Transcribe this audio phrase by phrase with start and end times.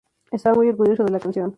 [0.31, 1.49] Estaba muy orgulloso de la canción".